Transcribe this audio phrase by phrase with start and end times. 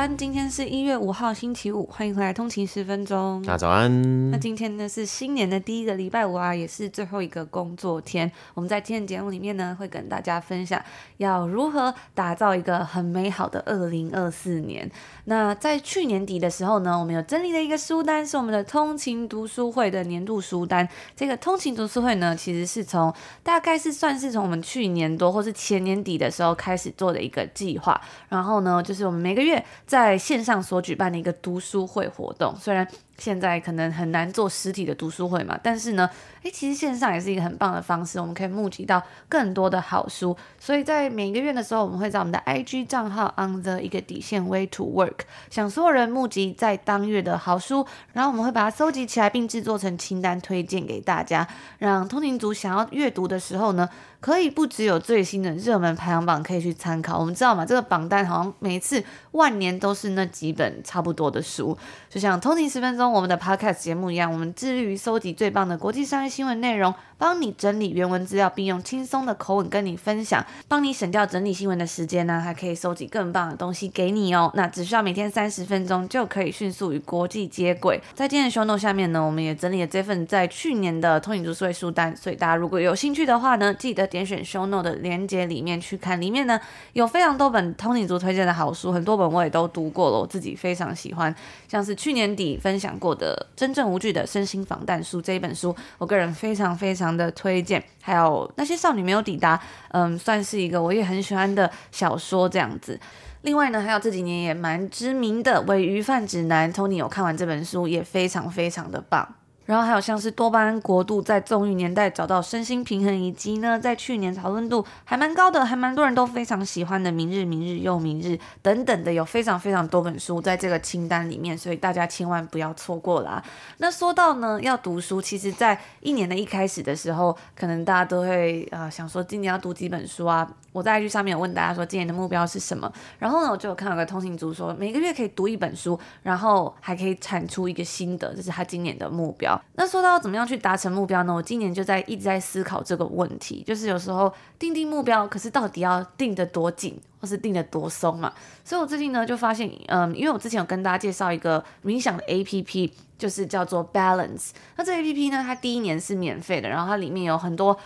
[0.00, 3.42] 安，今天是一月五号星期五，欢迎回来通勤十分钟。
[3.42, 4.30] 大家早安。
[4.30, 8.32] 那今天呢是新年的第一个礼拜五啊，也是最后一个工作天。
[8.54, 10.82] 我们在今天节目里面呢，会跟大家分享
[11.18, 14.90] 要如何打造一个很美好的二零二四年。
[15.26, 20.88] 那在去年底的时候呢，我们有整理了一个书单，是我们的通勤读书会的年度书单。
[21.14, 28.00] 这个通勤读书会呢，其实是从大概是算是从我们去年多或是前年底的时候开始做的一个计划。
[28.30, 32.86] 然后呢，就是我们每个月在线上所举办的一个读书会活动，虽然。
[33.20, 36.08] 现在可能很难做实体的读书会嘛，但是呢，
[36.42, 40.34] 诶，其实线上也是一个很棒的方式，我们可以募集到更多的好书。
[40.58, 45.18] 所以在每一个月的时候，我们会在我们的 IG 账号 on the 一个底线 way to work，
[45.50, 51.46] 向所有人募集在当月的好书，然后我们会把它收集起来，并制作成清单推荐给大家，
[51.78, 53.86] 让通勤族想要阅读的时候呢，
[54.20, 57.18] 可以不只有最新的热门排行榜可以去参考。
[57.18, 61.76] 我们知道嘛，这个榜单好像每次万年都是那几本差不多的书，
[62.08, 63.09] 就像通勤十分钟。
[63.10, 74.50] 我们的 Podcast 节目一样，我们致力于搜集最棒的国际商业新闻内容，帮你整理原文资料，并用轻松的口吻跟你分享，帮你省掉整理新闻的时间呢，还可以收集更棒的东西给你哦。
[74.54, 78.00] 那只需要每天三十分钟，就可以迅速与国际接轨。
[78.14, 86.58] 在今天的 show note 下面呢，我们也整理了这份在去年的通勤读书会书单，所以大家如果有兴趣的话呢，记得点选 show note 的链接里面去看，里面呢
[86.94, 91.34] 有非常多本通勤族推荐的好书，很多本我也都读过了，我自己非常喜欢，
[91.68, 93.46] 像是去年底分享过的。
[93.54, 97.82] 真正无惧的身心防弹书这一本书，我个人非常非常的推荐。
[98.02, 99.60] 还有那些少女没有抵达，
[99.90, 102.98] 嗯，算是一个我也很喜欢的小说这样子。
[103.42, 109.26] 另外呢，还有这几年也蛮知名的《尾鱼贩指南》，Tony 有看完这本书，也非常非常的棒。
[109.70, 118.32] 然后还有像是多巴胺国度在纵欲年代找到身心平衡，以及呢，在去年讨论度还蛮高的，还蛮多人都非常喜欢的《明日，明日又明日》
[118.62, 123.40] 等等的，有非常非常多本书在这个清单里面，所以大家千万不要错过啦。
[123.78, 130.50] 那说到呢，要读书，其实在一年的一开始的时候，可能大家都会啊、呃、想说今年要读几本书啊。
[130.72, 139.60] 我在 IG 上面有问大家说今年的目标是什么，然后呢，我就有看到个通勤族说每个月可以读一本书，然后还可以产出一个心得，这是他今年的目标。
[139.74, 141.34] 那说到怎么样去达成目标呢？
[141.34, 148.32] 我今年就在一直在思考这个问题，就是有时候定定目标，可是到底要定得多紧，或是定得多松嘛？
[148.64, 154.50] 所以我最近呢就发现，嗯，因为我之前有跟大家介绍一个冥想的 APP，就是叫做 Balance。
[154.76, 157.76] 那这 APP 呢，它第一年是免费的，然后它里面有很多。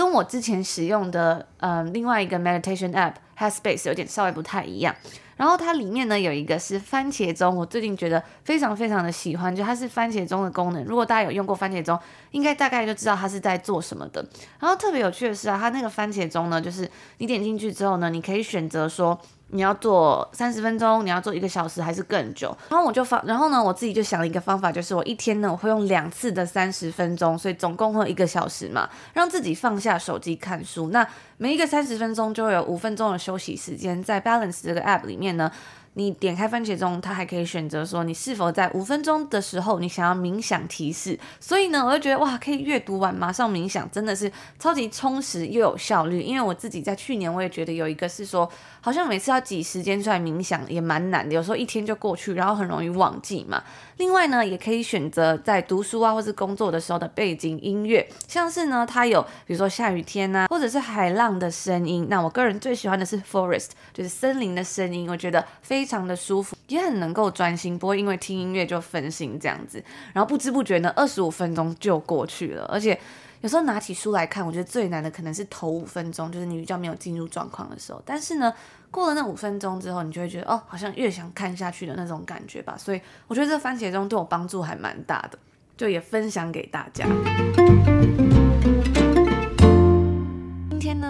[0.00, 4.96] 跟我之前使用的嗯另外一个 meditation app Headspace 有点稍微不太一样，
[5.36, 10.82] 然后它里面呢有一个是番茄钟，我最近觉得非常非常的喜欢，就它是番茄钟的功能。
[10.84, 11.98] 如果大家有用过番茄钟，
[12.30, 14.26] 应该大概就知道它是在做什么的。
[14.58, 19.20] 然后特别有趣的是啊，它那个番茄钟呢，就是你点进去之后呢，你可以选择说。
[19.52, 22.56] 你要做三十分钟，你要做一个小时还是更久？
[22.68, 30.90] 然后我就放，然后呢，我自己就想了一个方法，就是我一天呢，我会用两次的三十分钟，所以总共会一个小时嘛，让自己放下手机看书。
[30.90, 31.06] 那
[31.36, 35.50] 每一个三十分钟就会有五分钟的休息时间，在 Balance 这个 app 里面呢。
[35.94, 41.18] 你点开番茄钟，它还可以选择说你是否在五分钟的时候你想要冥想提示。
[41.40, 46.22] 所以呢，我就觉得哇，可以阅读完马上冥想，真的是超级充实又有效率。
[46.22, 48.48] 因为我自己在去年我也觉得有一个是说，
[48.80, 53.62] 好像每次要挤时间出来冥想也蛮难的，有时候一天就过去，然后很容易忘记嘛。
[54.00, 62.06] 另外呢，也可以选择在读书啊或是工作的时候的背景音乐，像是呢它有比如说下雨天啊，或者是海浪的声音。
[62.08, 65.44] 那我个人最喜欢的是 forest，就是森林的声音，我觉得。
[65.62, 69.80] 非常的舒服，也很能够专心，不会因为听音乐就分心这样子。
[70.12, 72.64] 然后不知不觉呢，二十五分钟就过去了。
[72.64, 72.98] 而且
[73.40, 78.02] 有时候拿起书来看，我觉得最难的可能是头五分钟，就是你比较没有进入状况的时候。
[78.04, 78.52] 但是呢，
[78.90, 82.76] 过了那五分钟之后，你就会觉得哦，好像越想看下去的那种感觉吧。
[82.76, 85.38] 所以我觉得这番茄钟对我帮助还蛮大的，
[85.76, 87.06] 就也分享给大家。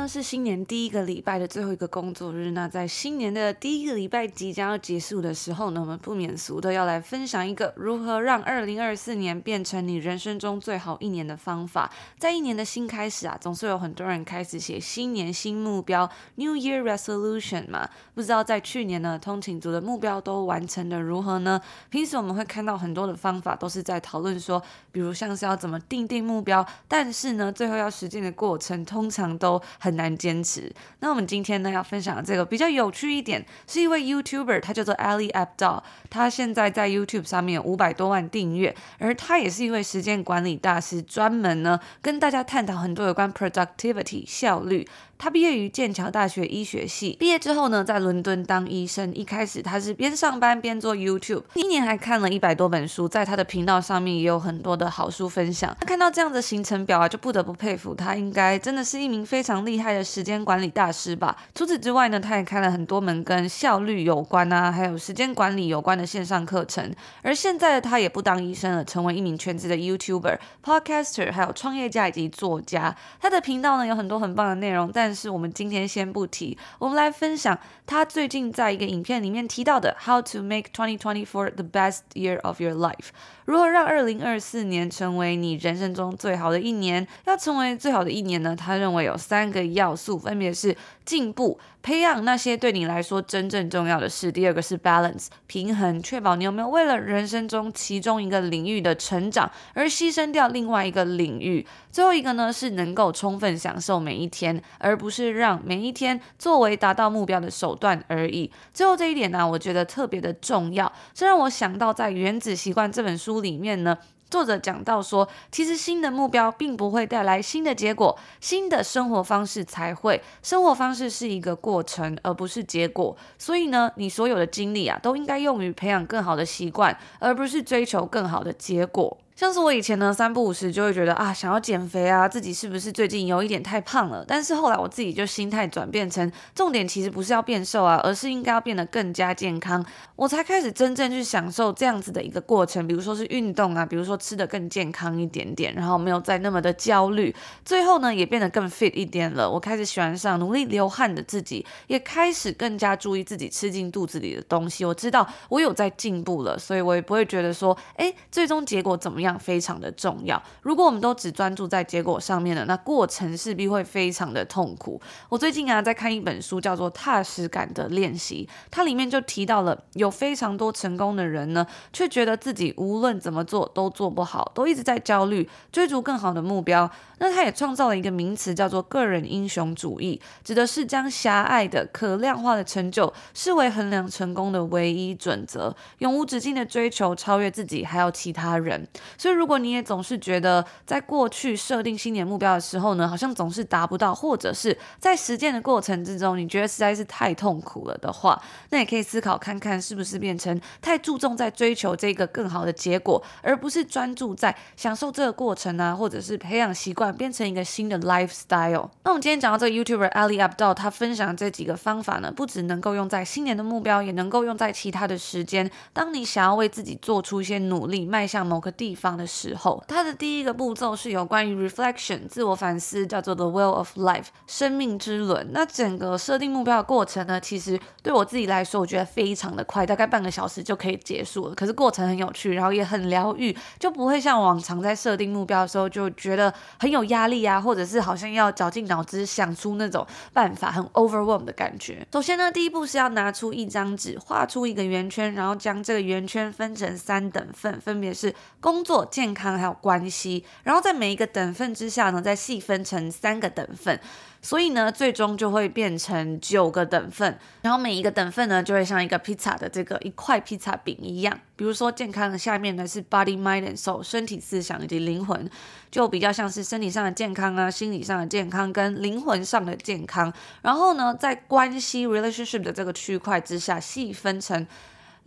[0.07, 11.91] 是新年第一个礼拜的最后一个工作日，那在新年的第一个礼拜即将要结束的时候呢，我们不免俗的要来分享一个如何让二零二四年变成你人生中最好一年的方法。
[12.19, 17.89] 在一年的新开始啊，总是有很多人开始写新年新目标 （New Year Resolution） 嘛。
[18.15, 21.61] 不知道在去年呢，通勤族的目标都完成的如何呢？
[21.89, 24.63] 平时我们会看到很多的方法，都是在讨论说，
[24.93, 30.73] 比如像是要怎么定定目标，但是呢，最后要实践的过程通常都很很难坚持。
[31.01, 44.87] 那我们今天呢要分享的这个比较有趣一点，是一位 YouTuber，他叫做 Ali Abda，他现在在 YouTube 上面有五百多万订阅，而他也是一位时间管理大师，专门呢跟大家探讨很多有关 productivity 效率。
[45.23, 49.13] 他毕业于剑桥大学医学系，毕业之后呢，在伦敦当医生。
[49.13, 55.77] 一开始他是边上班边做 YouTube，一年还看了一百多本书，在他的频道上面也有很多的好书分享。
[55.79, 61.37] 他看到这样的行程表啊，就不得不佩服他，应该真的是一名非常厉害的时间管理大师吧。
[61.55, 66.93] 除此之外呢，他也开了很多门跟效率有关啊，还有时间管理有关的线上课程。
[67.23, 72.97] 而现在的他也不当医生了，成为一名全职的 YouTuber、Podcaster，还有创业家以及作家。
[73.21, 83.09] 他的频道呢有很多很棒的内容，但是我们今天先不提，我们来分享他最近在一个影片里面提到的 How to make 2024 the best year of your life，
[83.45, 87.07] 如何让2024年成为你人生中最好的一年？
[87.27, 88.57] 要成为最好的一年呢？
[88.57, 91.59] 他认为有三个要素，分别是进步。
[91.83, 94.31] 培养那些对你来说真正重要的事。
[94.31, 101.67] 第二个是 balance，平衡，确保你有没有为了人生中其中一个领域的成长而牺牲掉另外一个领域。
[101.91, 108.51] 最后一个呢，是能够充分享受每一天，而不是让每一天作为达到目标的手段而已。
[108.75, 113.97] 最后这一点呢，我觉得特别的重要，这让我想到在《原子习惯》这本书里面呢。
[114.31, 120.23] 作者讲到说，其实新的目标并不会带来新的结果，新的生活方式才会。
[120.43, 123.17] 生活方式是一个过程，而不是结果。
[123.37, 129.19] 所以呢，你所有的精力啊，都应该用于培养更好的习惯，而不是追求更好的结果。
[129.41, 134.23] 像是我以前呢，三不五时就会觉得啊，想要减肥啊，自己是不是最近有一点太胖了？
[134.29, 139.83] 但是后来我自己就心态转变成，重点其实不是要变瘦啊，而是应该要变得更加健康。
[140.15, 147.35] 我才开始真正去享受这样子的一个过程，比如说是运动啊，比如说吃的更健康一点点，然后没有再那么的焦虑。
[147.65, 149.51] 最后呢，也变得更 fit 一点了。
[149.51, 154.85] 我开始喜欢上努力流汗的自己，也开始更加注意自己吃进肚子里的东西。
[154.85, 159.30] 我知道我有在进步了，所以我也不会觉得说，哎，最终结果怎么样？
[159.39, 160.43] 非常的重要。
[160.63, 165.01] 如果我们都只专注在结果上面了，那过程势必会非常的痛苦。
[165.29, 176.91] 我最近啊在看一本书，叫做《踏实感的练习》，它里面就提到了有非常多成功的人呢，却觉得自己无论怎么做都做不好，都一直在焦虑，追逐更好的目标。
[177.19, 188.89] 那他也创造了一个名词，叫做个人英雄主义，指的是将狭隘的、可量化的成就视为衡量成功的唯一准则，永无止境的追求超越自己还有其他人。
[189.21, 198.41] 所以，如果你也总是觉得在过去设定新年目标的时候呢，好像总是达不到，或者是在实践的过程之中，你觉得实在是太痛苦了的话，
[198.71, 207.11] 那也可以思考看看，是不是变成太注重在追求这个更好的结果，而不是专注在享受这个过程啊，或者是培养习惯。
[207.21, 208.89] 变成一个新的 lifestyle。
[209.03, 215.71] 那我们今天讲到这个 YouTuber Ali Abdaal，他分享这几个方法呢，不只能够用在新年的目标，也能够用在其他的时间。
[215.93, 225.49] 当你想要为自己做出一些努力，迈向某个地方方的时候，它的第一个步骤是有关于 reflection 自我反思，叫做 the wheel of life 生命之轮。
[225.53, 231.55] 那整个设定目标的过程呢，其实对我自己来说，我觉得非常的快，大概半个小时就可以结束了。
[231.57, 237.01] 可是过程很有趣，然后也很疗愈，就不会像往常在设定目标的时候就觉得很有。
[237.11, 242.07] 压力啊，或者是好像要绞尽脑汁想出那种办法，很 overwhelm 的感觉。
[242.13, 250.45] 首先呢，第一步是要拿出一张纸，画出一个圆圈，然后将这个圆圈分成三等份，分别是工作、健康还有关系。
[250.65, 254.01] 然后在每一个等份之下呢，再细分成三个等份。
[254.43, 261.39] 所以呢，最终就会变成九个等份，然后每一个等份呢，就会像一个披萨的这个一块披萨饼一样。
[261.57, 265.47] 比如说，健康的下面呢是 body, mind and soul，身体、思想以及灵魂，
[265.91, 270.33] 就比较像是身体上的健康啊，心理上的健康跟灵魂上的健康。
[270.63, 274.67] 然后呢，在关系 relationship 的这个区块之下，细分成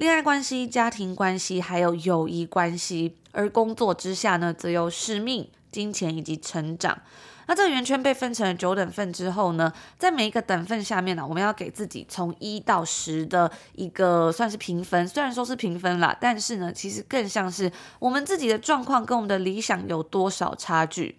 [0.04, 3.16] 恋爱关系、家庭关系还有友谊关系。
[3.32, 7.02] 而工作之下呢，则有使命、金钱以及成长。
[7.48, 15.08] 那这个圆圈被分成了九等份之后呢，在每一个等份下面呢，我们要给自己从一到十的一个算是评分。
[15.08, 21.16] 虽然说是评分啦，但是呢，其实更像是我们自己的状况跟我们的理想有多少差距。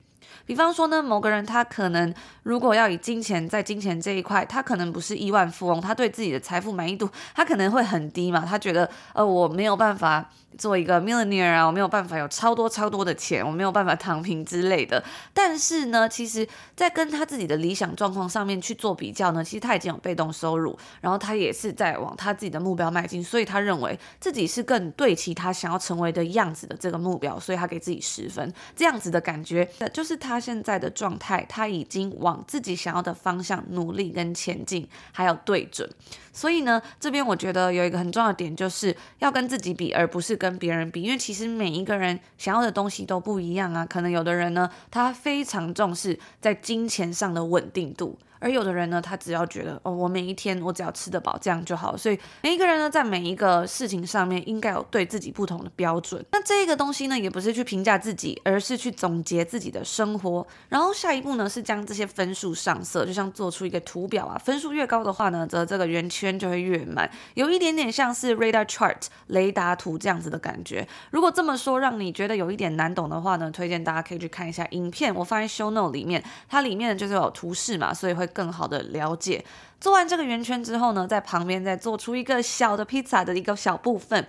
[0.47, 2.13] 比方说呢，某个人他可能
[2.43, 10.31] 如果要以金钱在金钱这一块，他可能不是亿万富翁，他对自己的财富满意度他可能会很低嘛，他觉得呃我没有办法。
[10.57, 15.03] 做一个 millionaire 啊，我没有办法有超多超多的钱，我没有办法躺平之类的。
[15.33, 28.55] 但是呢，其实，在跟他自己的理想状况上面去做比较呢，其实他已经有被动收入，然后他也是在往他自己的目标迈进，所以他认为自己是更对齐他想要成为的样子的这个目标，所以他给自己十分。
[28.77, 35.89] 这样子的感觉，就是他现在的状态，他已经往自己想要的方向努力跟前进，还有对准。
[36.33, 41.03] 所以呢，这边我觉得有一个很重要的点，就是要跟自己比，而不是跟别人比。
[41.03, 43.87] 因为其实每一个人想要的东西都不一样啊。
[43.87, 48.19] 可能有的人呢，他非常重视在金钱上的稳定度。
[48.45, 51.97] 而有的人呢，他只要觉得哦，我每一天我只要吃得饱，这样就好。
[51.97, 56.23] 所以每一个人呢，在每一个事情上面，应该有对自己不同的标准。
[56.31, 60.47] 那这个东西呢，也不是去评价自己，而是去总结自己的生活。
[60.69, 64.37] 然后下一步呢，是将这些分数上色，就像做出一个图表啊。
[64.37, 70.87] 分数越高的话呢，则这个圆圈就会越满，有一点点像是 radar chart 雷达图这样子的感觉。
[71.11, 78.29] 如果这么说让你觉得有一点难懂的话呢，推荐大家可以去看一下影片，我放在 show note 里面，它里面就是有图示嘛，所以会。
[78.35, 79.43] 更好的了解，
[79.81, 84.27] 做完这个圆圈之后呢，在旁边再做出一个小的披萨的一个小部分，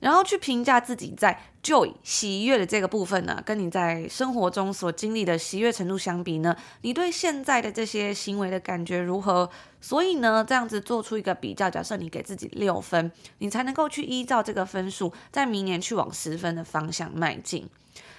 [0.00, 9.50] 然后去评价自己在 joy 喜悦的这个部分呢，跟你在生活中所经历的喜悦程度相比呢，你对现在的这些行为的感觉如何？
[9.80, 17.68] 所以呢，这样子做出一个比较，假设你给自己六分，你才能够去依照这个分数，在明年去往十分的方向迈进。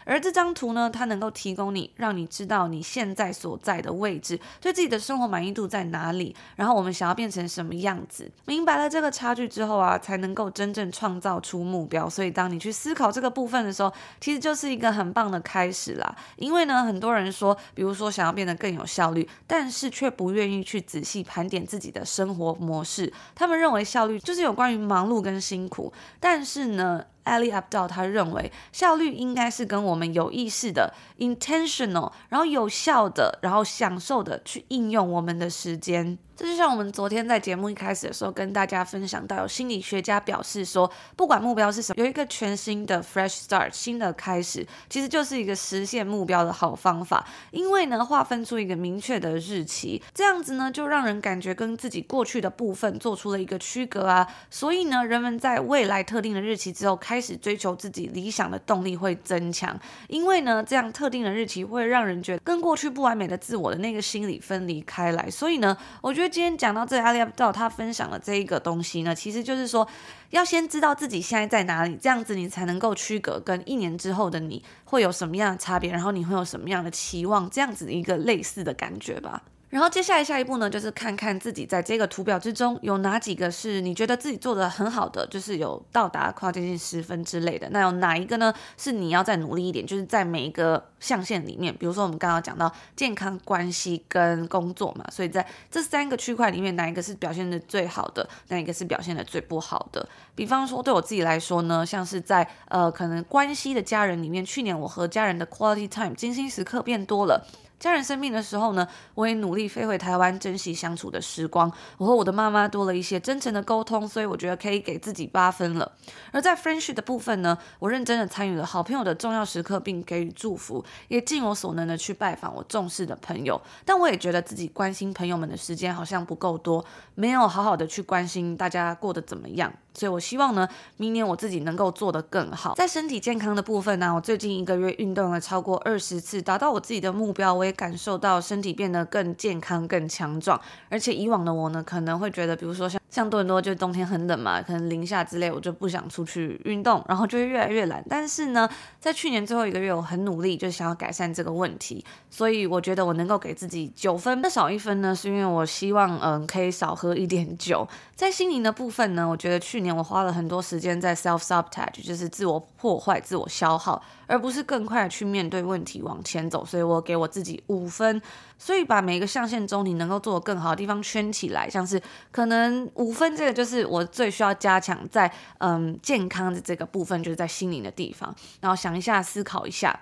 [0.05, 8.29] 而这张图呢，它能够提供你，让你知道你现在所在的位置，对自己的生活满意度在哪里，然后我们想要变成什么样子。
[8.45, 12.09] 明白了这个差距之后啊，才能够真正创造出目标。
[12.09, 16.15] 所以，当你去思考这个部分的时候，其实就是一个很棒的开始啦。
[16.37, 23.11] 因为呢，很多人说，比如说想要变得更有效率，但是却不愿意去仔细盘点自己的生活模式。
[23.35, 36.17] 他们认为效率就是有关于忙碌跟辛苦，但是呢，Ali Abdal 他认为效率应该是跟我们有意识的 intentional，然后有效的，然后享受的去应用我们的时间。
[36.35, 47.27] 这就像我们昨天在节目一开始的时候跟大家分享到，有心理学家表示说，不管目标是什么，有一个全新的 fresh start，新的开始，其实就是一个实现目标的好方法。
[47.51, 54.25] 因为呢，划分出一个明确的日期，这样子呢，就让人感觉跟自己过去的部分做出了一个区隔啊。
[54.49, 59.77] 所以呢，人们在未来特定的日期之后开始追求自己理想的动力会增强。
[60.07, 65.29] 因为呢，这样特定的日期会让人觉得跟过去不完美的自我的那个心理分离开来。
[65.29, 66.29] 所以呢，我觉得。
[66.29, 69.85] 今天讲到这里，Ali Abdaal 他分享的这一个东西呢，其实就是说，
[70.29, 79.41] 要先知道自己现在在哪里，这样子你才能够区隔跟一年之后的你会有什么样的差别，然后你会有什么样的期望，这样子一个类似的感觉吧。
[79.69, 87.69] 然后接下来下一步呢，就是看看自己在这个图表之中有哪几个是你觉得自己做得很好的，就是有到达跨接近十分之类的。
[87.69, 88.51] 那有哪一个呢？
[88.77, 100.09] 是你要再努力一点，就是在每一个象限里面，比如说我们刚刚讲到健康、关系跟工作嘛，所以在这三个区块里面，哪一个是表现得最好的，哪一个是表现得最不好的？
[100.33, 107.45] 比方说对我自己来说呢，像是在呃可能关系的家人里面，去年我和家人的 quality time 精心时刻变多了。
[107.79, 111.71] 家人生病的时候呢，我也努力飞回台湾，珍惜相处的时光。
[111.97, 115.89] 我和我的妈妈多了一些真诚的沟通，所以我觉得可以给自己八分了。
[116.33, 123.61] 而在 friendship 的部分呢，我认真的参与了好朋友的重要时刻，并给予祝福，也尽我所能的去拜访我重视的朋友。
[123.85, 126.83] 但我也觉得自己关心朋友们的时间好像不够多，
[127.15, 129.73] 没有好好的去关心大家过得怎么样。
[129.99, 130.65] 所以我希望呢，
[130.95, 132.73] 明年我自己能够做得更好。
[132.75, 137.53] 在身体健康的部分呢，我最近一个月运动了超过二十次，达到我自己的目标。
[137.53, 140.57] 我也感受到身体变得更健康、更强壮。
[140.87, 148.01] 而且以往的我呢，可能会觉得，比如说像像多伦多，就冬天很冷嘛，可能零下之类，我就不想出去运动，然后就会越来越懒。
[148.07, 148.69] 但是呢，
[149.01, 152.05] 在去年最后一个月，我很努力，就想要改善这个问题。
[152.29, 157.85] 所以我觉得我能够给自己九分，那少一分呢，是因为我希望嗯可以少喝一点酒。
[158.15, 166.65] 在心灵的部分呢，我觉得去年我花了很多时间在 self sabotage，就是自我破坏、自我消耗，而不是更快去面对问题往前走。
[166.65, 168.21] 所以我给我自己五分。
[168.57, 178.35] 所以把每一个象限中你能够做得更好的地方圈起来，像是可能五分这个就是我最需要加强在嗯健康的这个部分，就是在心灵的地方。
[178.59, 179.97] 然后想一下，思考一下。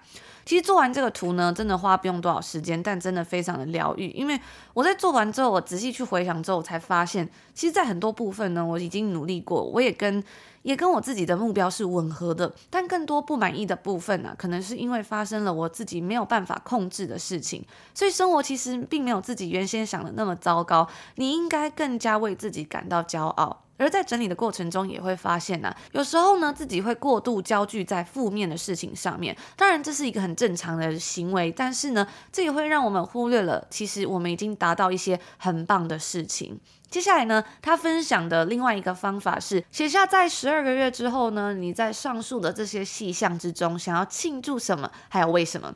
[0.47, 4.07] 其实做完这个图呢，真的花不用多少时间，但真的非常的疗愈。
[4.11, 4.39] 因为
[4.73, 10.23] 我在做完之后，我仔细去回想之后，我才发现，其实，在很多部分呢，我已经努力过，我也跟
[10.67, 12.53] 也跟我自己的目标是吻合的。
[12.69, 20.85] 但更多不满意的部分呢、可能是因为发生了我自己没有办法控制的事情，所以生活其实并没有自己原先想的那么糟糕。
[21.15, 23.63] 你应该更加为自己感到骄傲。
[23.79, 29.37] 而在整理的过程中，也会发现呢、有时候呢，自己会过度焦聚在负面的事情上面。
[29.55, 36.59] 当然，这是一个很正常的行为，但是呢，这也会让我们忽略了，其实我们已经达到一些很棒的事情。
[36.89, 45.73] 接下来呢，他分享的另外一个方法是写下在十二个月之后呢，你在上述的这些细项之中想要庆祝什么，还有为什么。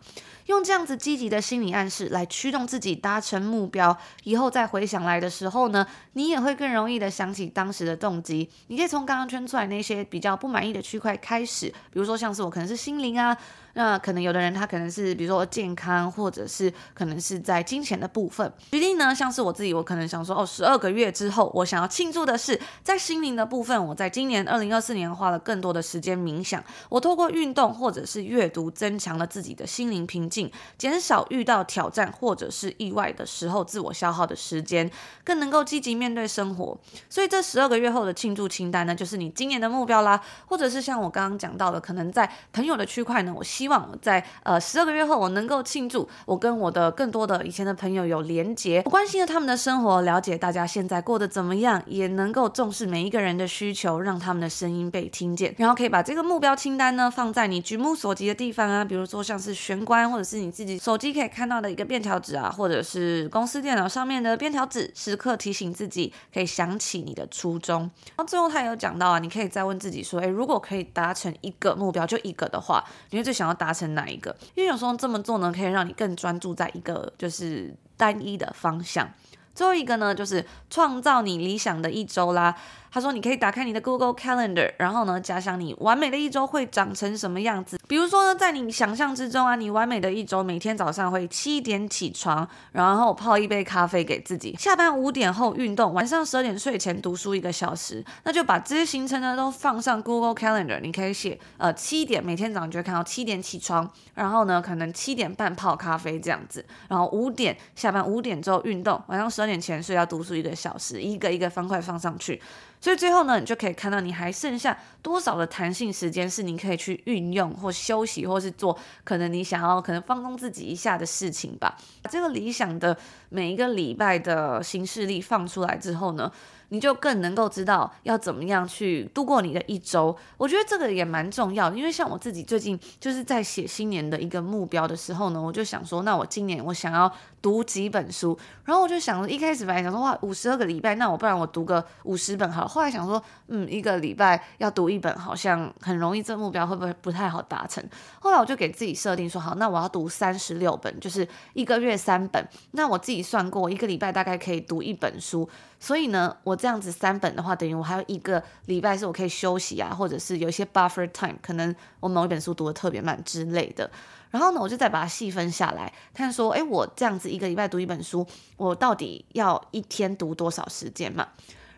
[0.51, 8.50] 用这样子积极的心理暗示来驱动自己达成目标，以后再回想来的时候呢，你也会更容易的想起当时的动机。
[8.67, 13.36] 你可以从刚刚圈出来那些比较不满意的区块开始，比如说像是我可能是心灵啊。
[13.74, 18.51] 那可能有的人他可能是比如说健康，或者是可能是在金钱的部分。
[18.72, 23.88] 举例呢，像是我自己，我可能想说哦，十二个月之后，我想要庆祝的是在心灵的部分。
[23.88, 30.40] 我在今年二零二四年花了更多的时间冥想，我透过运动或者是阅读，增强了自己的心灵平静，
[30.77, 34.89] 减少遇到挑战或者是意外的时候自我消耗的时间，
[35.24, 36.75] 更能够积极面对生活。
[37.07, 40.19] 所以这十二个月后的庆祝清单呢，就是你今年的目标啦。
[40.48, 43.45] 或者是像我刚刚讲到的，可能在朋友的区块呢，我。
[43.51, 55.53] 希望在呃十二个月后，我能够庆祝我跟我的更多的以前的朋友有连结，我关心了他们的生活，了解大家现在过得怎么样，也能够重视每一个人的需求，让他们的声音被听见。
[55.57, 67.81] 然后可以把这个目标清单呢放在你举目所及的地方啊，比如说像是玄关，或者是你自己手机可以看到的一个便条纸啊，或者是公司电脑上面的便条纸，时刻提醒自己，可以想起你的初衷。
[67.81, 74.35] 然后最后他也有讲到啊，你可以再问自己说，诶，如果可以达成一个目标，就一个的话，你会最想要达成哪一个？
[74.55, 79.09] 因为有时候这么做呢，可以让你更专注在一个就是单一的方向。
[79.53, 82.55] 最后一个呢，就是创造你理想的一周啦。
[82.93, 87.79] 他说：“你可以打开你的 Google Calendar，然后呢，假想你完美的一周会长成什么样子。
[87.88, 98.03] 比如说呢，在你想象之中啊，你完美的一周每天早上会七点起床，然后泡一杯咖啡给自己，下班五点后运动，晚上十二点睡前读书一个小时。
[98.25, 112.41] 那就把这些行程呢都放上 Google Calendar，你可以写呃七点每天早上就会看到七点起床，然后呢可能七点半泡咖啡这样子，然后五点下班五点之后运动，晚上十二点前睡觉读书一个小时，一个一个方块放上去。”
[112.81, 121.77] 所以最后呢，你就可以看到你还剩下多少的弹性时间是你可以去运用或休息，或是做可能你想要可能放松自己一下的事情吧。
[122.10, 122.97] 这个理想的
[123.29, 126.32] 每一个礼拜的行事历放出来之后呢，
[126.71, 130.15] 你就更能够知道要怎么样去度过你的一周。
[130.38, 142.67] 我觉得这个也蛮重要的，因为像我自己最近就是在写新年的一个目标的时候呢，我就想说，那我今年我想要读几本书，然后我就想，一开始本来想说，哇，五十二个礼拜，那我不然我读个五十本好了。
[142.67, 147.84] 后来想说，嗯，一个礼拜要读一本，好像很容易，这目标会不会不太好达成？
[148.21, 152.47] 后来我就给自己设定说，好，那我要读三十六本，就是一个月三本。
[152.71, 155.49] 那我自己算过，一个礼拜大概可以读一本书。
[155.84, 163.89] 所以呢，我这样子三本的话，等于我还有一个礼拜是我可以休息啊，或者是有一些 buffer time，可能我某一本书读得特别慢之类的。
[164.30, 168.26] 然后呢，我就再把它细分下来，看说，诶，我这样子一个礼拜读一本书，
[168.58, 171.28] 我到底要一天读多少时间嘛？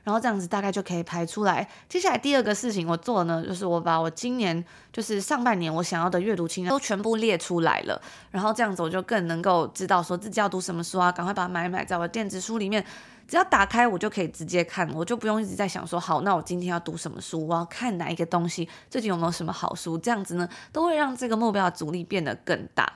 [0.04, 1.66] 然后这样子大概就可以排出来。
[1.88, 4.62] 接下来第二个事情我做呢，就是我把我今年
[4.92, 8.02] 就是上半年我想要的阅读清单都全部列出来了。
[8.30, 12.86] 然后这样子我就更能够知道说自己要读什么书啊，赶快把它买买在我的电子书里面。
[13.28, 22.92] 只要打开我就可以直接看，我就不用一直在想说，好，那我今天要读什么书，我要看哪一个东西，最近有没有什么好书，这样子呢，都会让这个目标的阻力变得更大。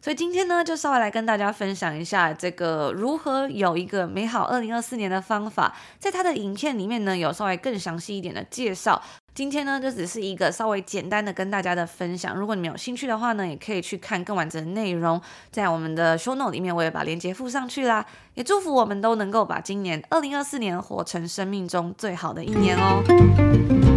[0.00, 5.74] 所以今天呢，就稍微来跟大家分享一下这个如何有一个美好二零二四年的方法。
[5.98, 9.02] 在他的影片里面呢，有稍微更详细一点的介绍。
[9.34, 12.34] 今天呢，就只是一个稍微简单的跟大家的分享。
[12.36, 18.06] 如果你们有兴趣的话呢，也可以去看更完整的内容，在我们的 show note 里面，我也把链接附上去啦。
[18.34, 23.87] 也祝福我们都能够把今年二零二四年活成生命中最好的一年哦。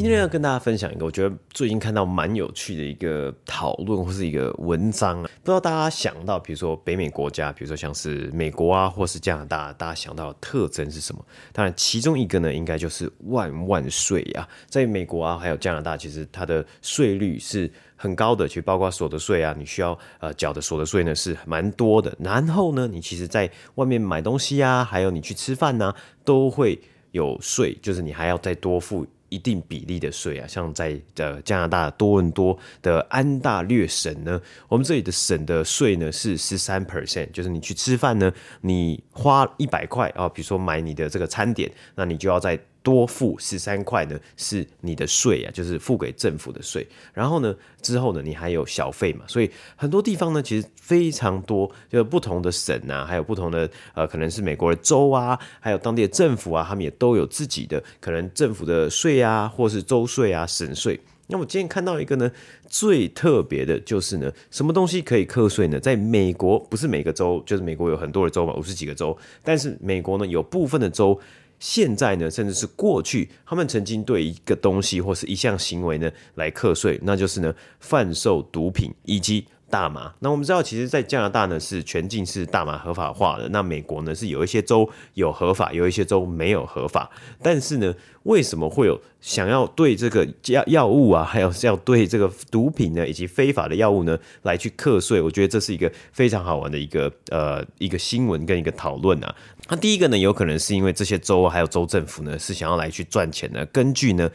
[0.00, 11.26] 今天要跟大家分享一个，我觉得最近看到蛮有趣的一个讨论或是一个文章啊，不知道大家想到，比如说北美国家，比如说像是美国啊，或是加拿大，大家想到的特征是什么？
[11.52, 14.48] 当然，其中一个呢，应该就是万万税啊。
[14.68, 22.16] 在美国啊，还有加拿大，其实它的税率是很高的，其实包括所得税啊，你需要呃缴的所得税呢是蛮多的。
[22.20, 25.92] 然后呢，你其实在外面买东西啊，还有你去吃饭呢，
[26.24, 26.80] 都会
[27.10, 29.04] 有税，就是你还要再多付。
[29.28, 46.86] 一定比例的税啊，像在呃加拿大多伦多的安大略省呢，我们这里的省的税呢是十三 percent，就是你去吃饭呢，你花一百块啊，比如说买你的这个餐点，那你就要在多付十三块呢，是你的税啊，就是付给政府的税。
[47.12, 60.98] 然后呢，之后呢，你还有小费嘛，所以很多地方呢，其实非常多，就是不同的省啊，还有不同的呃，可能是美国的州啊，还有当地的政府啊，他们也都有自己的可能政府的税啊，或是州税啊、省税。
[61.26, 62.30] 那我今天看到一个呢，
[62.70, 65.78] 最特别的就是呢，什么东西可以课税呢？
[65.78, 71.20] 在美国，不是每个州，就是美国有很多的州嘛，五十几个州，但是美国呢，有部分的州。
[71.58, 80.14] 现在呢，甚至是过去，他们曾经对一个东西或是一项行为呢来课税，那就是呢贩售毒品以及大麻。
[80.20, 87.10] 那我们知道，其实，在加拿大呢是全境是大麻合法化的，那美国呢是有一些州有合法，有一些州没有合法。
[87.42, 95.20] 但是呢，为什么会有想要对这个药药物啊，还有要对这个毒品呢，以及非法的药物呢来去课税？
[95.20, 99.34] 我觉得这是一个非常好玩的一个呃一个新闻跟一个讨论啊。
[99.70, 103.66] 那第一个呢，有可能是因为这些州还有州政府呢，是想要来去赚钱的。
[103.66, 104.30] 根据呢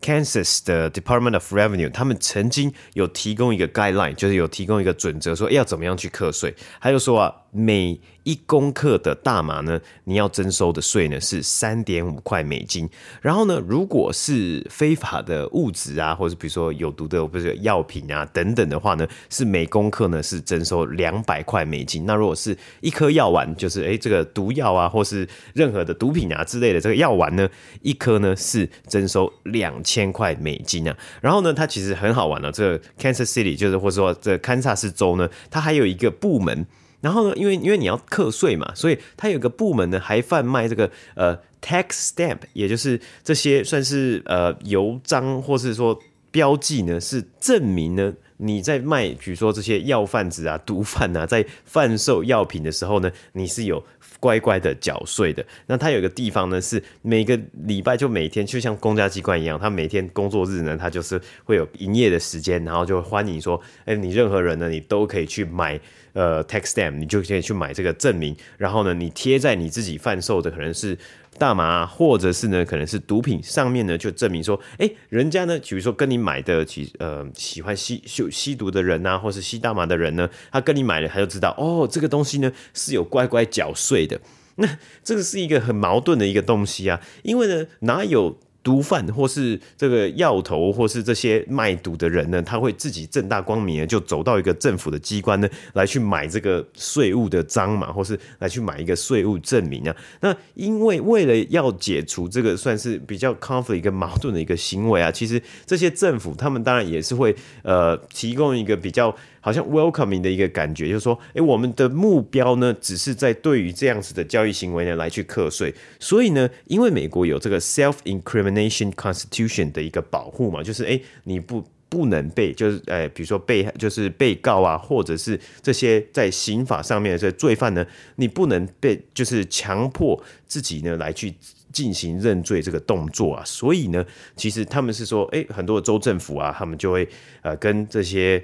[0.00, 6.54] ，Kansas 的 Department of Revenue，他们曾经有提供一个 guideline，就是有提供一个准则，说要怎么样去课税。
[6.80, 12.88] 他就说啊，每一公克的大麻呢，你要征收的税呢是三点五块美金。
[13.20, 22.06] 然后呢，如果是非法的物质啊，或者比如说有毒的，不是药品啊等等的话呢，是每公克呢是征收两百块美金。
[22.06, 27.46] 那如果是一颗药丸，就是诶这个毒药啊，或是任何的毒品啊之类的这个药丸呢，
[27.82, 30.96] 一颗呢是征收两千块美金啊。
[31.20, 36.66] 然后呢，它其实很好玩的，这个 Kansas City 就是或者说这堪萨斯州呢，它还有一个部门。
[37.02, 53.84] 然后呢，因为因为你要课税嘛，所以它有个部门呢，还贩卖这个呃 tax stamp，也就是这些算是呃邮章或是说标记呢，是证明呢你在卖，比如说这些药贩子啊、毒贩啊，在贩售药品的时候呢，你是有
[54.18, 55.44] 乖乖的缴税的。
[55.66, 65.80] 那它有一个地方呢，是每个礼拜就每天就像公家机关一样，它每天工作日呢，它就是会有营业的时间，然后就欢迎说，哎，你任何人呢，你都可以去买。
[66.12, 70.96] 呃，tax stamp，你就可以去买这个证明，然后呢，你贴在你自己贩售的可能是
[71.38, 84.20] 大麻，或者是呢可能是毒品上面呢，就证明说，哎，人家呢，比如说跟你买的，其呃喜欢吸吸吸毒的人呐、啊，或是吸大麻的人呢，他跟你买了，他就知道，哦，这个东西呢是有乖乖缴税的。
[84.56, 84.68] 那
[85.02, 88.38] 这个是一个很矛盾的一个东西啊，因为呢，哪有？
[88.62, 99.96] 毒贩或是这个药头，或是这些卖毒的人呢，他会自己正大光明的就走到一个政府的机关呢，来去买这个税务的章嘛，或是来去买一个税务证明啊。
[100.20, 109.14] 那因为为了要解除这个算是比较 conflict 一个矛盾的一个行为啊，其实这些政府他们当然也是会呃提供一个比较。
[109.44, 115.74] 好像 welcoming 的一个感觉，就是说，诶，我们的目标呢，只是在对于这样子的交易行为呢来去课税。
[115.98, 131.34] 所以呢，因为美国有这个 self-incrimination constitution 的一个保护嘛，就是诶，你不不能被，就是诶，比如说被就是被告啊，或者是这些在刑法上面的这罪犯呢，你不能被就是强迫自己呢来去
[131.72, 133.42] 进行认罪这个动作啊。
[133.44, 137.08] 所以呢，其实他们是说，诶，很多的州政府啊，他们就会
[137.42, 138.40] 呃跟这些。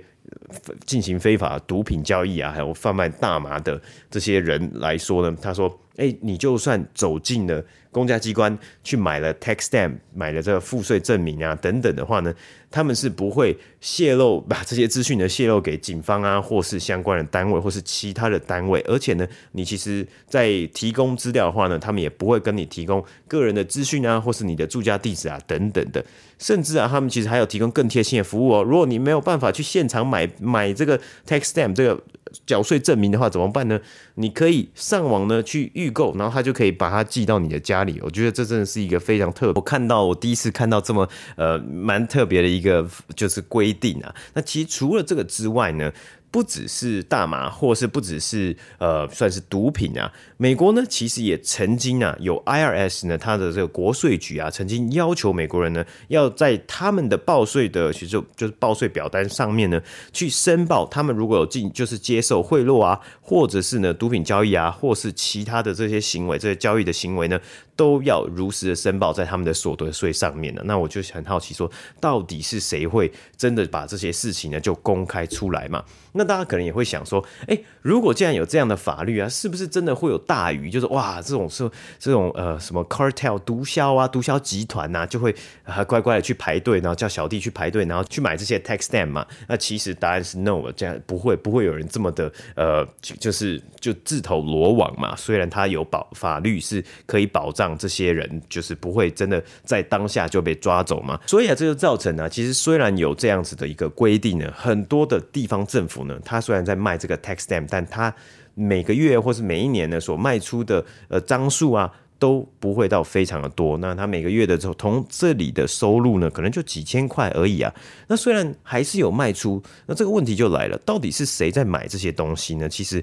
[0.87, 12.33] 进行非法毒品交易啊，还有贩卖大麻的这些人来说呢，他说：“哎，你就算走进了。”公家机关去买了 tax stamp，买了这个赋税证明啊等等的话呢，
[12.70, 18.81] 他们是不会泄露把这些资讯呢泄露给警方啊，或是相关的单位，或是其他的单位。
[18.88, 26.04] 而且呢，你其实在提供资料的话呢，他们也不会跟你提供个人的资讯啊，或是你的住家地址啊等等的。
[26.38, 28.62] 甚至啊，他们其实还有提供更贴心的服务哦。
[28.62, 32.02] 如果你没有办法去现场买买这个 tax stamp 这个。
[32.44, 33.81] 缴税证明的话怎么办呢？
[34.16, 37.98] 你可以上网呢去预购，然后他就可以把它寄到你的家里。
[38.02, 44.14] 我觉得这真的是一个非常特，我看到我第一次看到这么呃蛮特别的一一个就是规定啊。
[44.35, 45.92] 那其实除了这个之外呢，
[46.31, 50.12] 不只是大麻，或是不只是呃，算是毒品啊。
[50.37, 59.81] 美国呢，其实也曾经啊，有 IRS 呢，它的这个国税局啊，曾经要求美国人呢，要在他们的报税的，其实就就是报税表单上面呢，
[60.12, 67.40] 去申报他们如果有进，就是接受贿赂啊，或者是呢毒品交易啊，或是其他的这些行为，这些交易的行为呢，
[67.79, 70.61] 都要如实的申报在他们的所得税上面的。
[70.64, 75.85] 那我就很好奇说，到底是谁会真的把这些事情呢，就公开出来嘛？
[76.14, 80.69] 那大家可能也会想说，哎、如果既然有这样的法律啊，是不是真的会有大鱼？
[80.69, 89.25] 就是哇，这种是这种呃什么 cartel 毒枭啊，毒枭集团呐、啊，就会还乖乖的去排队，然后叫小弟去排队，然后去买这些 tax stamp 嘛？
[89.47, 95.14] 那其实答案是 no，这样不会不会有人这么的呃，就是就自投罗网嘛。
[95.14, 97.67] 虽然他有保法律是可以保障。
[97.76, 101.18] 这些人就是不会真的在当下就被抓走嘛。
[101.26, 108.14] 所以啊，这就造成啊，其实虽然有这样子的一个规定呢，很多的地方政府呢，他虽然在卖这个 tax stamp，但他
[108.54, 111.92] 每个月或是每一年呢所卖出的呃张数啊。
[112.20, 117.72] 都不会到非常的多，那他每个月的从从这里的收入呢，可能就几千块而已啊。
[118.09, 122.68] 那虽然还是有卖出，那这个问题就来了，到底是谁在买这些东西呢？
[122.68, 123.00] 其实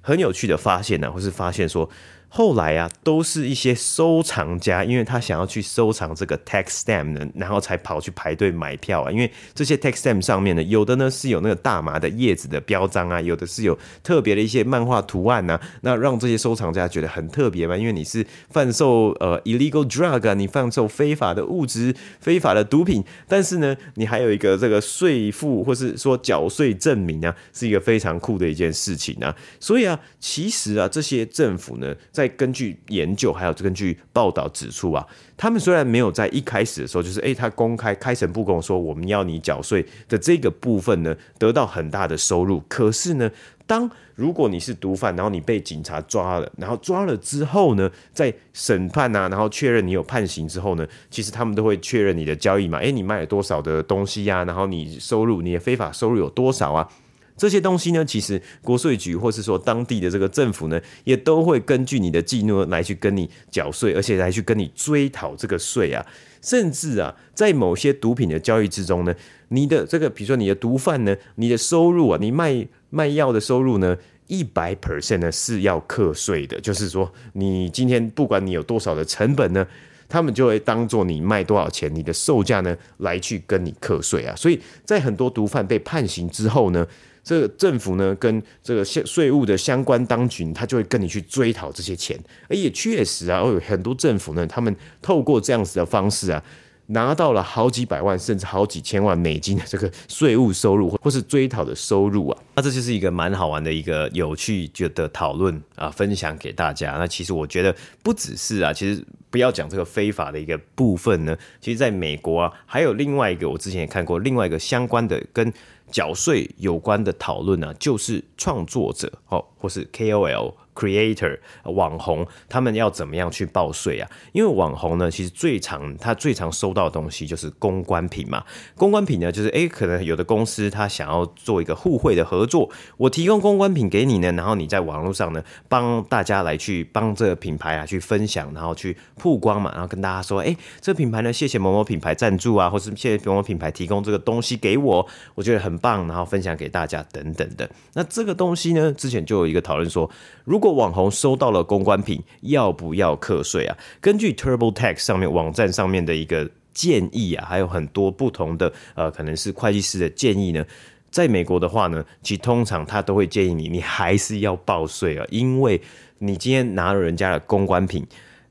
[0.00, 1.88] 很有趣的发现呢、或是发现说。
[2.36, 9.10] 后来啊，都是一些收藏家，因为他想要去收藏这个 tax stamp 呢，然后才跑去排队买票啊。
[9.10, 17.74] 因为这些 tax stamp 上面呢，有的呢是有那个大麻的叶子的标章啊，有的是有特别的一些漫画图案啊，那让这些收藏家觉得很特别嘛。
[17.74, 29.34] 因为你是贩售呃 illegal drug 啊，你贩售非法的物质、非法的毒品，但是呢，你还有一个这个税负或是说缴税证明啊，是一个非常酷的一件事情啊。
[29.58, 42.62] 所以啊，其实啊，这些政府呢，在根据研究，还有根据报道指出啊，他们虽然没有在一开始的时候，就是诶、他公开开诚布公说我们要你缴税的这个部分呢，得到很大的收入。
[42.68, 43.30] 可是呢，
[43.66, 56.88] 当如果你是毒贩，然后你被警察抓了，然后抓了之后呢，在审判啊，然后确认你有判刑之后呢，其实他们都会确认你的交易嘛，诶、你卖了多少的东西呀、然后你收入，你的非法收入有多少啊？
[57.36, 66.04] 这些东西呢，其实国税局或是说当地的这个政府呢，也都会根据你的记录来去跟你缴税，而且来去跟你追讨这个税啊。
[66.40, 69.14] 甚至啊，在某些毒品的交易之中呢，
[69.48, 73.96] 你的这个，比如说你的毒贩呢，你的收入啊，你卖卖药的收入呢，
[74.28, 76.60] 一百 percent 呢是要课税的。
[76.60, 79.66] 就是说，你今天不管你有多少的成本呢，
[80.08, 84.34] 他们就会当做你卖多少钱，你的售价呢来去跟你课税啊。
[84.36, 86.86] 所以在很多毒贩被判刑之后呢。
[87.26, 92.16] 这个政府呢，跟这个税税务的相关当局，他就会跟你去追讨这些钱。
[92.48, 96.40] 而也确实啊，有很多政府呢，他们透过这样子的方式啊，
[96.88, 102.42] 拿到了好几百万甚至好几千万美金的这个税务收入，或是追讨的收入啊。
[102.54, 106.92] 那这就是一个蛮好玩的一个有趣的讨论啊，分享给大家。
[106.92, 111.36] 那其实我觉得不只是啊，其实不要讲这个非法的一个部分呢。
[111.60, 115.52] 其实在美国啊，还有另外一个，我之前也看过另外一个相关的跟。
[115.88, 120.52] 缴税有关的讨论呢，就是创作者哦，或是 KOL。
[120.76, 124.08] Creator 网红他们要怎么样去报税啊？
[124.32, 128.44] 因为网红呢，其实最常他最常收到的东西就是公关品嘛。
[128.76, 147.68] 公关品呢，就是诶，可能有的公司他想要做一个互惠的合作，我提供公关品给你呢，然后你在网络上呢帮大家来去帮这个品牌啊去分享，然后去曝光嘛，然后跟大家说，诶，这个品牌呢，谢谢某某品牌赞助啊，或是谢谢某某品牌提供这个东西给我，我觉得很棒，然后分享给大家等等的。
[147.94, 150.10] 那这个东西呢，之前就有一个讨论说，
[150.46, 153.76] 如果网红收到了公关品，要不要课税啊？
[154.00, 160.64] 根据 TurboTax 上面网站上面的一个建议啊，还有很多不同的呃，可能是会计师的建议呢。
[161.10, 165.80] 在美国的话呢，其实通常他都会建议你，你还是要报税啊，因为
[166.18, 168.06] 你今天拿了人家的公关品。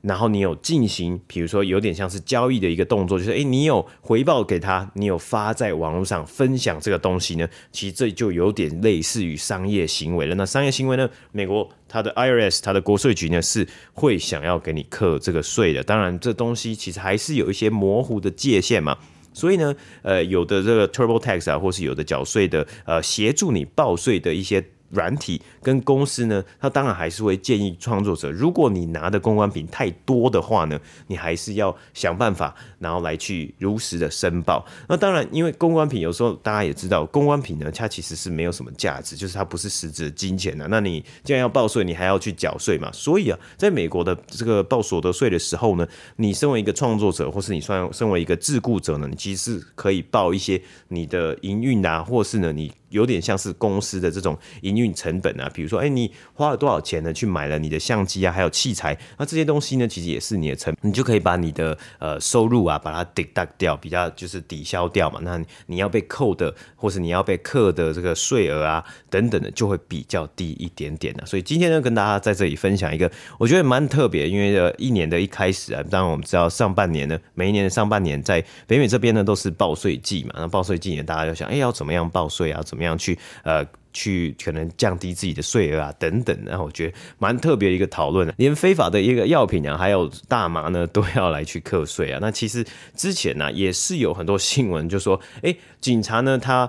[0.06, 10.34] 然后你有进行，比如说有点像是交易的一个动作，就是诶，你有回报给他，你有发在网络上分享这个东西呢，其实这就有点类似于商业行为了。
[10.36, 15.82] 那商业行为呢，美国它的 IRS 它的国税局呢是会想要给你课这个税的。
[15.82, 18.96] 当然，这东西其实还是有一些模糊的界限嘛。
[19.32, 24.64] 所以呢，呃，有的这个 TurboTax 啊，或是有的缴税的呃协助你报税的一些。
[24.90, 34.64] 软体跟公司呢，他当然还是会建议创作者，如果你拿的公关品太多的话呢，你还是要想办法，然后来去如实的申报。
[34.88, 40.66] 那当然，因为公关品有时候大家也知道，公关品呢，它其实是没有什么价值，就是它不是实质的金钱的。
[40.68, 42.90] 那你既然要报税，你还要去缴税嘛。
[42.92, 52.72] 所以啊，在美国的这个报所得税的时候呢，你身为一个创作者，或是你算身为一个自雇者呢，其实是可以报一些你的营运啊，或是呢你。
[52.90, 57.12] 有点像是公司的这种营运成本啊，比如说，哎，你花了多少钱呢？
[57.12, 65.18] 去买了你的相机啊，还有器材，那这些东西呢，其实也是你的成，你就可以把你的呃收入啊，把它 deduct 掉，比较就是抵消掉嘛。
[65.22, 71.24] 那你要被扣的，或是你要被课的这个税额啊，等等的，就会比较低一点点的。
[71.24, 82.62] 所以今天呢，跟大家在这里分享一个，我觉得蛮特别，因为一年的一开始啊，当然我们知道上半年呢，每一年的上半年在北美这边呢都是报税季嘛，那报税季呢，大家就想，哎，要怎么样报税啊？
[82.66, 92.18] 怎怎么样去呃去可能降低自己的税额啊等等，然后我觉得蛮特别的一个讨论，连非法的一个药品啊，还有大麻呢都要来去课税啊。
[92.20, 92.62] 那其实
[92.94, 96.68] 之前呢、也是有很多新闻就说，哎，警察呢他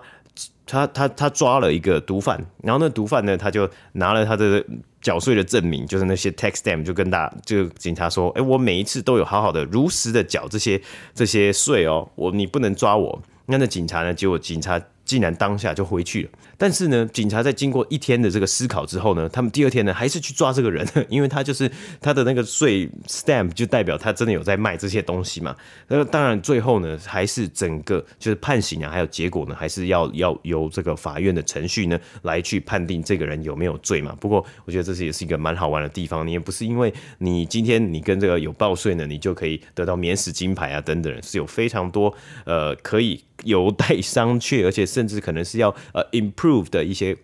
[0.65, 4.65] 他他他抓了一个毒贩，然后那毒贩呢，他就拿了他的
[5.02, 10.82] 缴税的证明，就是那些 tax stamp，就跟大就警察说，哎，我每一次都有好好的如实的缴这些
[11.13, 13.22] 这些税哦，我你不能抓我。
[13.48, 14.13] 那那警察呢？
[14.13, 14.82] 结果警察。
[15.08, 25.56] 竟然当下就回去了，但是呢，警察在经过一天的这个思考之后呢，他们第二天呢还是去抓这个人，因为他就是他的那个税 stamp 就代表他真的有在卖这些东西嘛。
[25.88, 34.13] 那当然最后呢，还是整个就是判刑啊，还有结果呢，还是要要由这个法院的程序呢来去判定这个人有没有罪嘛。
[34.20, 44.88] 不过我觉得这是也是一个蛮好玩的地方，你也不是因为你今天你跟这个有报税呢，你就可以得到免死金牌啊等等，是有非常多呃可以有待商榷，而且。
[44.97, 47.15] 甚至可能是要呃 improve 的一些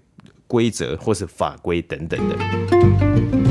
[0.46, 3.43] 规则或是法规等等的。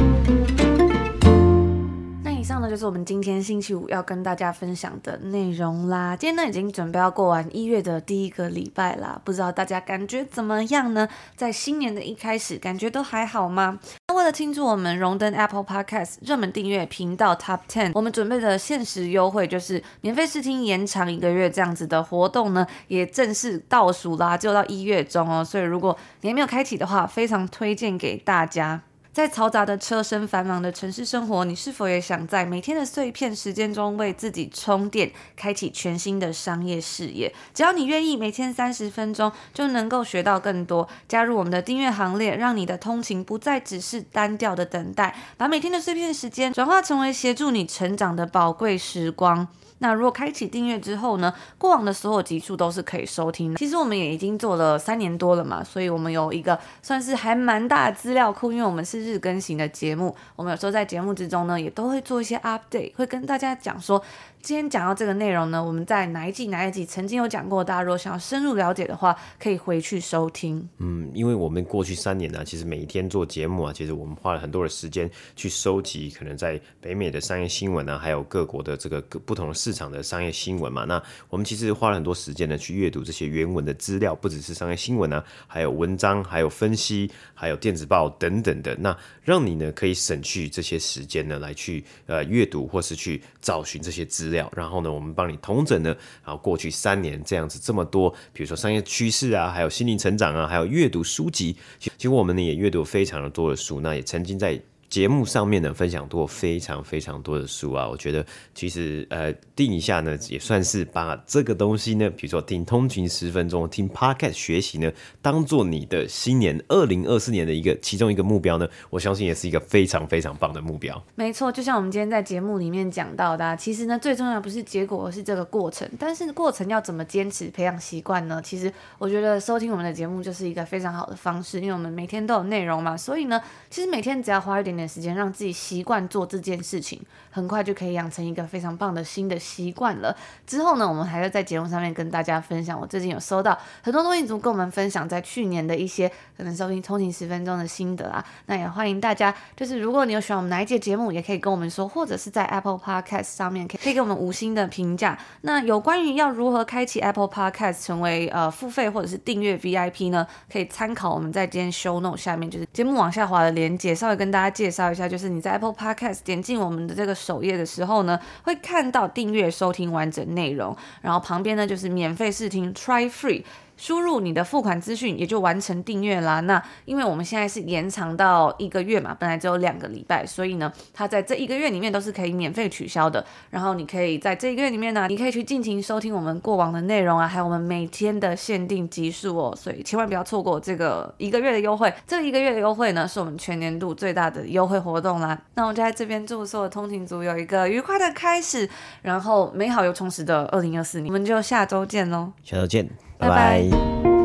[2.73, 6.17] 就是我们今天星期五要跟大家分享的内容啦。
[6.17, 11.07] 今天呢已经准备要过完一月的第一个礼拜啦，不知道大家感觉怎么样呢？
[11.37, 13.79] 在新年的一开始，感觉都还好吗？
[14.09, 25.45] 那为了庆祝我们荣登 Apple Podcast 热门订阅频道 Top Ten，我们准备的限时优惠就是免费试听延长一个月这样子的活动呢，也正式倒数啦，就到一月中哦。
[25.45, 28.81] 所以如果你还没有开启的话，非常推荐给大家。
[29.13, 37.31] 在嘈杂的车声、繁忙的城市生活，你是否也想在每天的碎片时间中为自己充电，开启全新的商业事业？
[37.53, 40.89] 只要你愿意，每天三十分钟就能够学到更多。
[41.07, 49.47] 加入我们的订阅行列，让你的通勤不再只是单调的等待，把每天的碎片时间转化成为协助你成长的宝贵时光。
[49.83, 53.59] 那如果开启订阅之后呢，过往的所有集数都是可以收听的。
[53.59, 64.03] 其实我们也已经做了三年多了嘛，所以我们有一个算是还蛮大的资料库，因为我们是日更型的节目，我们有时候在节目之中呢，也都会做一些 update，会跟大家讲说。
[64.43, 70.69] 今天讲到这个内容呢，我们在哪一季哪一集曾经有讲过，大家如果想要深入了解的话，可以回去收听。
[70.79, 80.85] 嗯，因为我们过去三年呢、其实每一天做节目啊，其实我们花了很多的时间去收集可能在北美的商业新闻啊，还有各国的这个不同的市场的商业新闻嘛。
[80.87, 81.01] 那
[81.31, 88.75] 我们其实花了很多时间呢，去阅读这些原文的资料，不只是商业新闻啊，还有文章，还有分析，还有电子报等等的。
[88.75, 94.51] 那让你呢可以省去这些时间呢，来去呃阅读或是去找寻这些资料。
[94.57, 104.61] 然后呢，我们帮你同整呢，然后过去三年这样子这么多，比如说商业趋势啊，还有心灵成长啊，还有阅读书籍，其实我们呢也阅读非常的多的书，那也曾经在。
[104.93, 108.23] 节目上面呢，分享过非常非常多的书啊，我觉得
[108.55, 121.03] 其实呃定一下呢，也算是把这个东西呢，比如说听通勤十分钟，听 Podcast 学习呢，当做你的新年二零二四年的一个其中一个目标呢，我相信也是一个非常非常棒的目标。
[121.15, 125.89] 没错，就像我们今天在节目里面讲到的啊，其实呢最重要不是结果，而是这个过程。
[125.99, 128.43] 但是过程要怎么坚持培养习惯呢？
[128.45, 134.82] 其实我觉得收听我们的节目就是一个非常好的方式，因为我们每天都有内容嘛，所以呢，其实每天只要花一点点。
[134.87, 140.17] 时间让自己习惯做这件事情，很快就可以养成一个非常棒的新的习惯了。
[140.47, 142.79] 之后呢，我们还会在节目上面跟大家分享。
[142.81, 148.25] 我最近有收到很多通勤族跟我们分享在去年的一些可能收听通勤十分钟的心得啊。
[148.47, 155.19] 那也欢迎大家，就是如果你有喜欢我们哪一节节目，也可以跟我们说，或者是在 Apple Podcast 上面可以可以给我们五星的评价。
[155.43, 160.27] 那有关于要如何开启 Apple Podcast 成为呃付费或者是订阅 VIP 呢？
[160.51, 173.45] 可以参考我们在今天 Show Note 下面就是节目往下滑的连接，稍微跟大家介介绍一下，就是你在 Apple Podcast 点进我们的这个首页的时候呢，会看到订阅收听完整内容，然后旁边呢就是免费试听 Try Free。
[173.83, 176.39] 输入你的付款资讯，也就完成订阅啦。
[176.39, 183.27] 那因为我们现在是延长到一个月嘛，本来只有两个礼拜，所以呢，它在这一个月里面都是可以免费取消的。
[183.51, 189.53] 然后你可以在这一个月里面呢，你可以去尽情收听我们过往的内容啊，还有我们每天的限定集数哦。
[189.57, 191.93] 所以千万不要错过这个一个月的优惠。
[192.07, 195.37] 这一个月的优惠呢，是我们全年度最大的优惠活动啦。
[195.57, 198.71] 那我就在这边祝所有通勤族有一个愉快的开始，
[199.03, 201.09] 然后美好又充实的二零二四年。
[201.09, 202.31] 我们就下周见喽！
[202.45, 203.12] 下周见。
[203.23, 204.22] 拜拜。